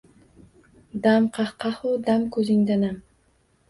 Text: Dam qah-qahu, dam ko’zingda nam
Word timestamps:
Dam 1.05 1.29
qah-qahu, 1.37 1.93
dam 2.11 2.27
ko’zingda 2.37 2.83
nam 2.85 3.03